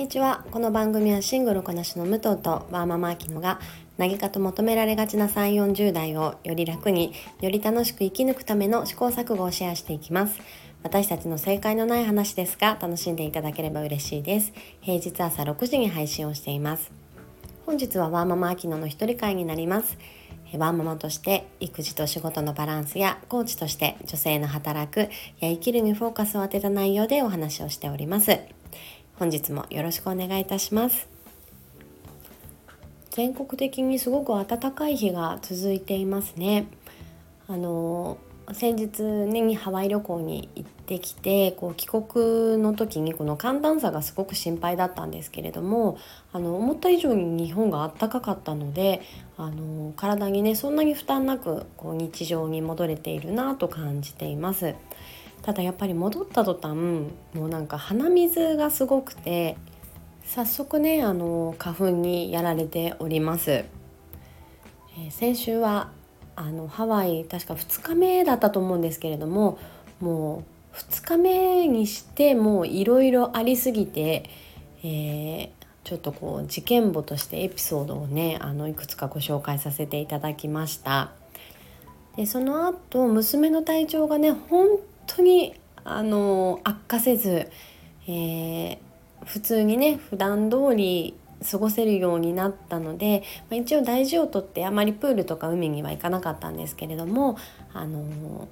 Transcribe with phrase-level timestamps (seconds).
[0.00, 0.46] にちは。
[0.50, 3.60] この番組はシングルこなしの武藤とワーママアキノが
[3.98, 7.12] 何かと求められがちな3 4 0代をより楽に
[7.42, 10.40] より楽しく生き抜くための試行錯誤をシェアしていきます。
[10.82, 14.54] 私たちの正解のない話ですが楽しんでいただければ嬉しいです。
[14.80, 16.90] 平日朝6時に配信をしています。
[17.66, 19.98] 本日はワーママアキノの一人会になります。
[20.54, 28.59] ワーママとして育児と仕事のバランスやコーチとして女性の働くや生きるにフォーカスを当てた内容でお話をしております。
[29.20, 31.06] 本日もよろしくお願いいたします
[33.10, 36.66] 全国的にすごく暖かい日が続いていますね
[37.46, 38.16] あの
[38.54, 45.98] 先日ねにハワイ旅行に行ってきてこう帰国の時にこの寒暖差がすごく心配だったんですけれども
[46.32, 49.02] あの思った以上に日本が暖かかったので
[49.36, 54.74] あの体にねそんなに負担なくこう日常に戻れているなと感じています。
[55.42, 59.56] ただやっぱり戻った途端もうなんか鼻水がすごくて
[60.24, 65.90] 早速ねあの花粉にやられております、えー、先週は
[66.36, 69.58] あのハワイ確か2日目だったと思うんですけれども
[70.00, 74.30] もう2日目にしてもういろいろありすぎて、
[74.82, 75.50] えー、
[75.84, 81.10] ちょっとこう事件簿としてエピソードをねあのいくつかご紹介させていただきました。
[82.16, 87.50] でその後娘の体調がね本当にあの悪化せず、
[88.06, 88.78] えー、
[89.24, 91.14] 普通にね普段通り
[91.50, 97.38] 過ごせるようになったので、まあ、一応大事をとってあまりプールとか海には行かなかったんですけれども
[97.72, 98.48] あの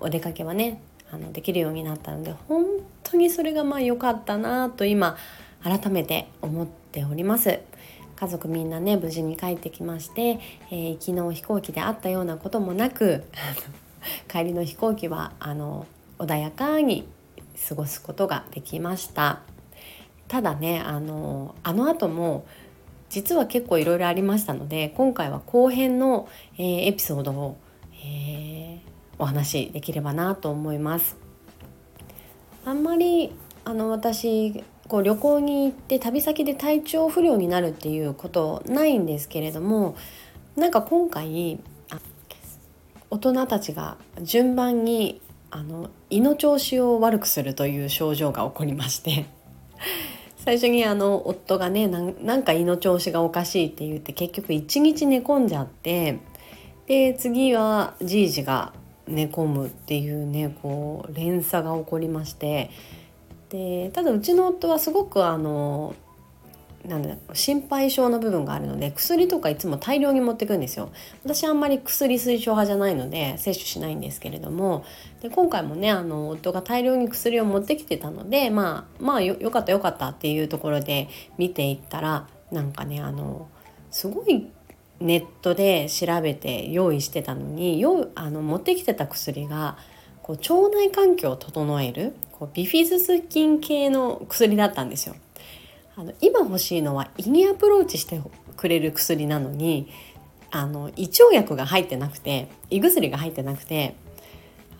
[0.00, 2.64] お出かけはねあのできるようになったので本
[3.04, 5.16] 当にそれがまあ良かったなと今
[5.62, 7.60] 改めて思っております。
[8.16, 10.38] 家族みんなね無事に帰ってきまして、
[10.70, 13.24] えー、昨日飛行機で会ったようなこともなく
[14.28, 15.86] 帰りの飛行機はあの
[16.18, 17.06] 穏やかに
[17.68, 19.40] 過ごすことができました。
[20.28, 22.44] ただねあのあの後も
[23.10, 27.56] 実は結構いろいろありましたので今回は後編の、えー、エピソードを、
[28.02, 28.78] えー、
[29.18, 31.16] お話しできればなと思います。
[32.64, 33.34] あんまり
[33.64, 39.96] あの私こう旅行に行って旅先で体調不良になるっていうことないんですけれども
[40.56, 41.60] なんか今回
[43.12, 49.26] 大人たちが順番にあの胃の調子を悪くするという症状が起こりまして
[50.42, 56.20] 最初にあの夫がねなんか胃の調子がおかしいって言って結局一日寝込んじゃって
[56.86, 58.72] で次はじいじが
[59.06, 62.70] 寝込むっていうねこう連鎖が起こりまして
[63.50, 65.94] でただうちの夫はすごくあの
[66.86, 70.90] なんだ心配性の部分があるので薬とかいつも大量に持ってくんですよ
[71.22, 74.84] 私あんまり薬推奨派じゃないので摂取しないんですけれども
[75.20, 83.48] で今回もねあの夫が大量に薬を持ってきてたのでまあまあよかったよかったっていうところで見ていったらなんかねあの
[83.92, 84.50] すごい
[85.00, 87.84] ネットで調べて用意してたのに
[88.14, 89.76] あの持ってきてた薬が
[90.22, 95.14] こう腸内環境を整えるこうビフィズス菌系の薬だったんですよ。
[95.96, 98.20] あの今欲しいのは胃にアプローチして
[98.56, 99.90] くれる薬なのに
[100.50, 103.94] あの胃腸薬が入ってなくて胃薬が入ってなくて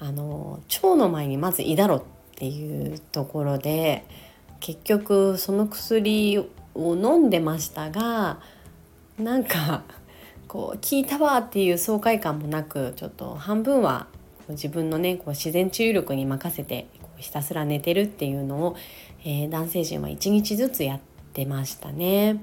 [0.00, 2.02] あの腸の前にまず胃だろっ
[2.36, 4.04] ていうところで
[4.60, 6.38] 結局その薬
[6.74, 8.40] を飲んでましたが
[9.18, 9.82] なんか
[10.48, 14.06] こう効いたわっていう爽快感もなくちょっと半分は
[14.48, 16.86] 自分のねこう自然治癒力に任せて
[17.22, 18.76] ひたすら寝てるっていうのを、
[19.24, 21.00] えー、男性陣は1日ずつやっ
[21.32, 22.42] てましたね。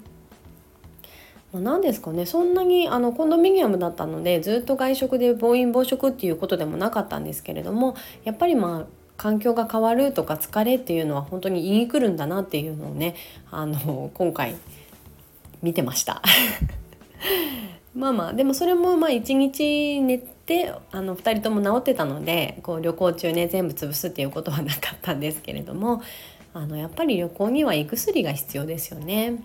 [1.51, 13.15] まあ、何ですかねそんなにあのコンドミニアムだったのでずっと外食で暴飲暴食っていうことでもなかったんですけれどもやっぱりまあ環境が変わるとか疲れっていうのは本当に言いに来るんだなっていうのをね
[13.51, 14.55] あの今回
[15.61, 16.21] 見てました
[17.93, 26.01] まあまあでもそれもまあ一日寝てあの2人とも治ってたのでこう旅行中ね全部潰すっていうことはなかったんですけれども
[26.53, 29.43] あのやっぱり旅行には胃薬が必要ですよね。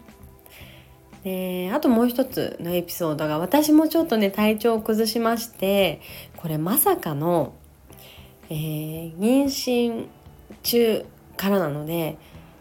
[1.23, 6.03] であともう一つのエピソードが私もちょっとね体調を崩しまして
[6.37, 7.55] これまさかの、
[8.51, 10.07] えー、妊娠
[10.63, 11.07] 中
[11.37, 12.19] からなので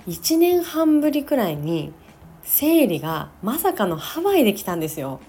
[0.08, 1.92] 1年半ぶりくらいに
[2.44, 5.20] 生理がまさかのハワイで来たんですよ。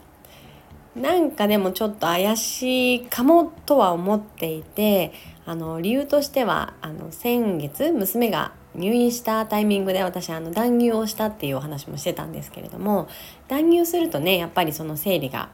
[0.96, 5.12] なんかでもちょっと怪しいかもとは思っていて
[5.44, 13.08] あの理由としてはあの先月娘が入院したタイミングで私あの断乳をしたっていうお話もしてたんですけれども
[13.48, 15.50] 断乳するとねやっぱりその生理が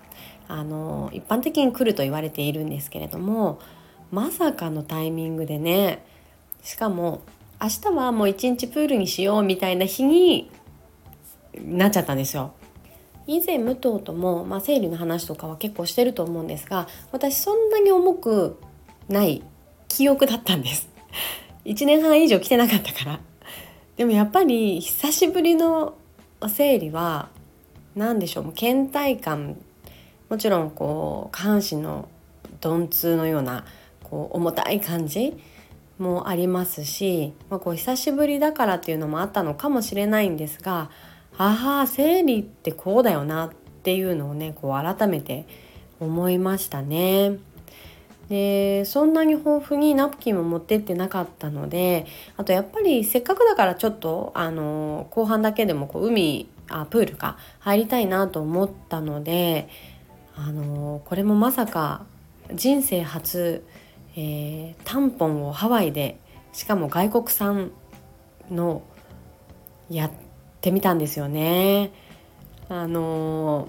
[0.49, 3.61] あの一般的に来ると言われているんですけれども
[4.11, 6.05] まさかのタイミングでね
[6.63, 7.23] しかも
[7.63, 10.51] 明日はもう一日プールにしようみたいな日に
[11.65, 12.53] なっちゃったんですよ。
[13.27, 18.59] 以前武藤とも、まあ、生理の話とかは結構してると思うんですが私そんなに重く
[19.09, 19.45] ない
[19.87, 20.89] 記憶だったんです
[21.65, 23.21] 1年半以上来てなかったから
[23.97, 25.95] でもやっぱり久しぶりの
[26.49, 27.29] 生理は
[27.95, 29.57] 何でしょう倦怠感
[30.29, 32.09] もちろんこう下半身の
[32.63, 33.65] 鈍痛のような
[34.05, 35.37] こう重たい感じ
[35.99, 40.91] もありますし、まあ、こう久しぶりだからっていうのもあったのかもしれないんですが
[41.37, 43.51] ああ生理ってこうだよなっ
[43.83, 45.47] ていうのをねこう改めて
[46.01, 47.39] 思いましたね。
[48.31, 52.07] でそんなに豊富にナプキンも持ってってなかったので
[52.37, 59.69] あとやっぱりせっかくだからちょっとあの後半だけでもこう海あプールか入りたいなと思ったので
[60.37, 62.07] あのこれもまさか
[62.55, 63.65] 人生初、
[64.17, 66.17] えー、タンポンをハワイで
[66.53, 67.73] しかも外国産
[68.49, 68.83] の
[69.91, 70.11] やっ
[70.61, 71.91] てみたんですよね。
[72.69, 73.69] あの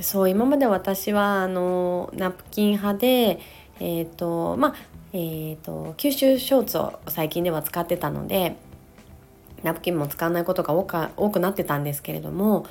[0.00, 3.38] そう今まで私はあのナプキン派で
[3.80, 4.74] えっ、ー、とまあ
[5.12, 8.56] えーと、吸収ショーツを最近では使ってたので
[9.64, 12.66] ナプキンも使わないことが多か多くなってたんですけれども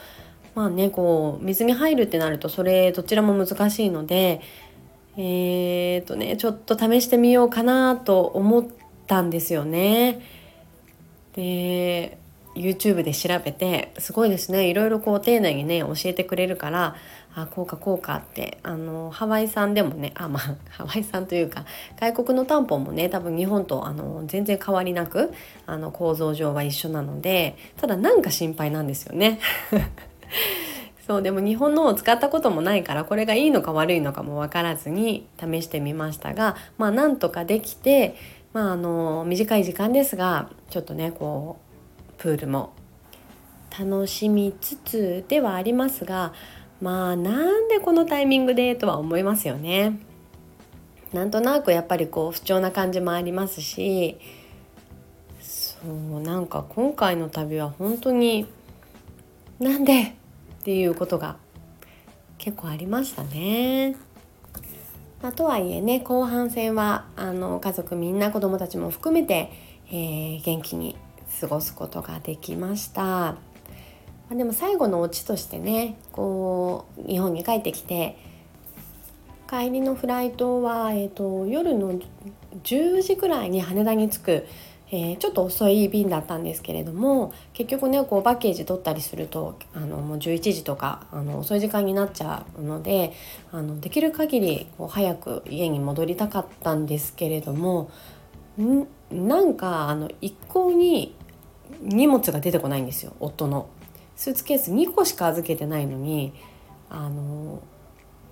[0.56, 4.42] まあねこう水に入るってなるとそれどちらも難しいので
[5.18, 8.66] えっ、ー、とねちょっと試してみようかなと思っ
[9.06, 10.22] たんですよね。
[11.34, 12.18] で
[12.56, 16.96] YouTube で調べてすごいですねいろいろこう丁寧にね教えてくれるから
[17.42, 21.66] あこうかこうかってあのハワイ産でもねあまあ ハワイ産というか
[22.00, 25.32] 外国の担保もね多分日本とあの全然変わりなく
[25.66, 29.40] あの構造上は一緒なのでただなんか心配なんですよね。
[31.06, 38.16] そうでも日本のを使ったこともないからこれがいいのか悪いのかも分からずに試してみましたがまあなんとかできて、
[38.54, 41.58] まあ、あの短い時間ですがちょっとねこ
[42.12, 42.74] うプールも
[43.78, 46.34] 楽しみつつではありますが
[46.82, 50.00] まあなんでこのタイミングでとは思いますよね。
[51.14, 54.20] なんとなくやっぱりこう不調な感じもありますし
[55.40, 58.46] そうなんか今回の旅は本当に
[59.60, 61.38] なんでっていうことが
[62.38, 63.96] 結構ありましたね。
[65.22, 69.52] まあ、とはいえね後半戦はあの家族みんな子供たちも含めて、
[69.88, 70.96] えー、元気に
[71.42, 73.49] 過ごすことができました。
[74.30, 78.18] まあ、でも最後のオチとしてねこう日本に帰ってきて
[79.50, 82.00] 帰りのフライトは、えーと、夜の
[82.64, 84.48] 10時くらいに羽田に着く、
[84.92, 93.14] えー、ちょっと遅い便だったんですけれども結局ねこうバッケージ取ったりするとあのもう11時とかあの遅い時間になっちゃうので
[93.52, 97.90] あのできる限りこう早く家に戻りたかったんですけれども
[98.62, 101.16] んなんかあの一向に
[101.82, 103.68] 荷物が出てこないんですよ夫の。
[104.20, 106.34] スーツケース2個しか預けてないのに
[106.90, 107.64] あの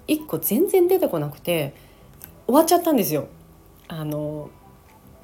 [0.10, 1.74] 1個全然出てこなくて
[2.46, 3.30] 終わっちゃったんですよ。
[3.88, 4.50] あの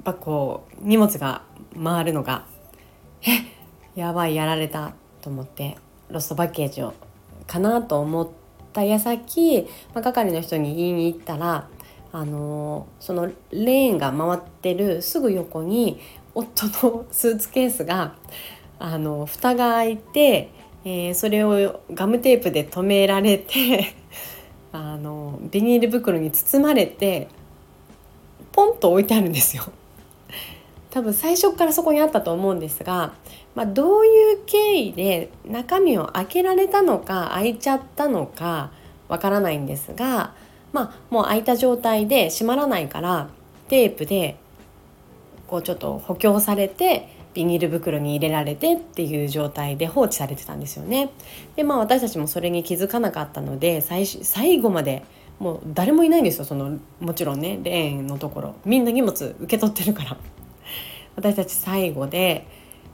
[0.06, 1.42] やっぱこう荷物が
[1.82, 2.46] 回るのが
[3.26, 3.44] え
[3.94, 5.76] やばいやられたと思って
[6.08, 6.94] ロストパッケージを
[7.46, 8.28] かなと思っ
[8.72, 11.68] た矢先、まあ、係の人に言いに行ったら
[12.10, 16.00] あのそのレーンが回ってるすぐ横に
[16.34, 18.14] 夫のスーツケースが
[18.78, 20.50] あの蓋が開いて、
[20.84, 23.94] えー、それをガムテープで留められて
[24.72, 27.28] あのビニール袋に包まれて
[28.52, 29.64] ポンと置いてあるんですよ。
[30.90, 33.14] 多分最初からそこにあったと思うんですが、
[33.56, 38.70] まあ、どういう経緯で中身を開けられたのか開いちゃったのか
[39.08, 40.34] わからないんですが、
[40.72, 43.28] まあ、もう開いた状態で閉まらないから
[43.68, 44.36] テープで
[45.48, 51.10] こうちょっと補強されてビニール袋に入れられてっていう状態で放置されてたんですよね。
[51.56, 55.04] でまあ私たちもそれに気づかなかったので最最後まで
[55.38, 60.16] もう誰もいないんですよそのもちろんねレーンのところみんな荷物受け取ってるから
[61.16, 62.46] 私たち最後で、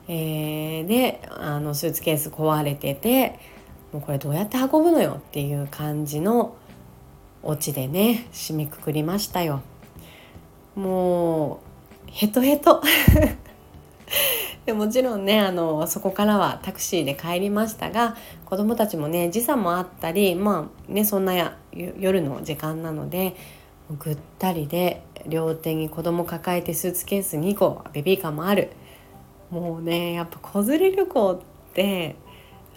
[0.09, 3.38] えー、であのスーツケース壊れてて
[3.92, 6.54] もうこれどうやって運ぶのよっていう感じの
[7.42, 9.61] オチでね締めくくりましたよ。
[10.76, 11.59] もう
[12.06, 12.82] ヘトヘト
[14.66, 23.36] でもちろんねあのそこからはタクシーで帰りましたが子どもたちもね時差もあったりまあねそんなや夜の時間なので
[23.98, 28.70] ぐったりで両手に子供抱えてスーツケース2個ベビーカーもある
[29.50, 31.40] もうねやっぱ子連れ旅行っ
[31.74, 32.16] て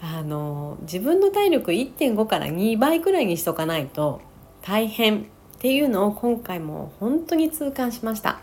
[0.02, 4.20] あの自分の体力1.5から2倍くらいにしとかないと
[4.62, 5.24] 大変っ
[5.58, 8.40] ていうのを今回も本当に痛感しました。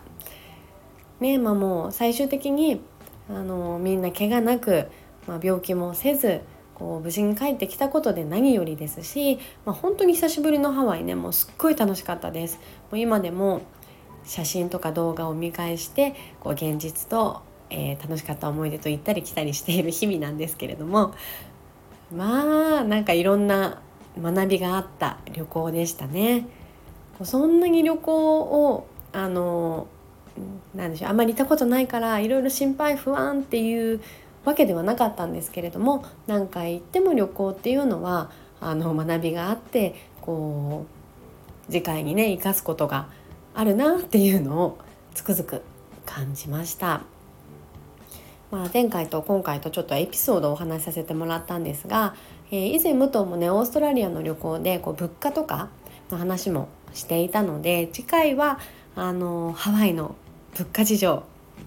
[1.22, 2.82] ねまあ、もう最終的に
[3.30, 4.88] あのみんな怪我なく
[5.28, 6.42] まあ、病気もせず
[6.76, 12.60] こう無事に帰ってきたことで何よりですし、まあ、本当に久しぶりのハワイねもうすっごい楽しかったです。
[12.92, 13.62] もう今でも
[14.24, 21.14] 写真とか動画を見返してこう現実と、えー、楽しかった思い出と行ったり来たりしている日々なんですけれども
[22.16, 23.82] まあなんかいろんな
[24.20, 26.48] 学びがあった旅行でしたね。
[27.24, 29.88] そんなに旅行をあの
[30.76, 34.02] なんでしょうあんまり行ったことないからいろいろ心配不安っていう
[34.46, 40.86] わけではなかったんですけれども何回行っても旅行っていうのはあの学びがあってこ
[41.70, 43.08] う次回にね生かすことが
[43.54, 44.78] あるなっていうのを
[45.14, 45.62] つくづく
[46.06, 47.02] 感じました。
[48.50, 52.16] まあ、前回と今回とちょっとエピソードをお話しさせてもらったんですが、
[52.52, 55.70] えー、以前武藤もねオーストラリアの旅行でこう物価とか
[56.10, 58.60] の話もしていたので次回は
[58.96, 60.16] あのハワイの
[60.54, 61.24] 物価事情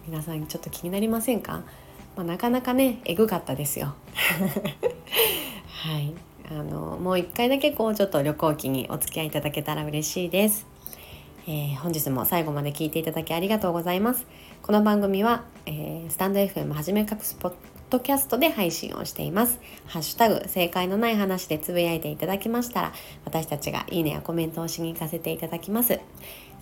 [0.07, 1.63] 皆さんちょっと気になりませんか、
[2.17, 3.95] まあ、なかなかねえぐかったですよ。
[5.85, 6.13] はい。
[6.51, 10.67] あのもう一回だけこうちょっと旅行機にお付き合いいただけたら嬉しいです。
[11.47, 14.27] えー、本日も最後まで聞いていただきありがとうございます。
[14.63, 17.55] この番組は、えー、スタンド FM はじめかくスポッ
[17.91, 19.61] トキャストで配信をしています。
[19.87, 22.93] ハッシュタグ正解のない話でつぶやいていただきましたら
[23.25, 26.01] 私たちがいいねやコメントをしに行かせていただきます。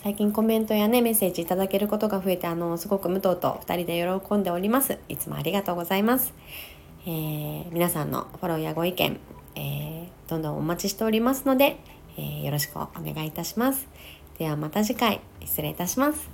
[0.03, 4.99] 最近コメントやねメッセージいただけることが増えてあのすごく武藤と2人で喜んでおります。
[5.09, 6.35] いつもありがとうございます、
[7.07, 9.21] えー、皆さんのフォローやご意見、
[9.55, 11.77] えー、どんどんお待ちしておりますので、
[12.19, 13.87] えー、よろしくお願いいたします。
[14.39, 16.29] ではまた次回失礼いたします。